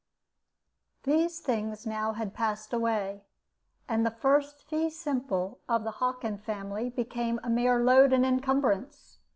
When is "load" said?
7.83-8.11